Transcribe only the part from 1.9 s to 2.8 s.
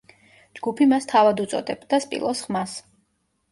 სპილოს ხმას.